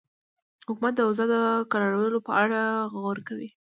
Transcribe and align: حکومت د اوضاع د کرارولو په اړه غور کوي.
حکومت 0.67 0.93
د 0.95 0.99
اوضاع 1.07 1.27
د 1.35 1.37
کرارولو 1.71 2.19
په 2.27 2.31
اړه 2.43 2.61
غور 2.93 3.17
کوي. 3.27 3.49